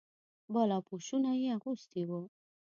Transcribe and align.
بالاپوشونه 0.53 1.29
یې 1.39 1.47
اغوستي 1.57 2.03
وو. 2.09 2.21